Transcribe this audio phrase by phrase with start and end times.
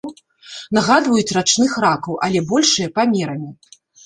[0.77, 3.51] Нагадваюць рачных ракаў, але большыя памерамі.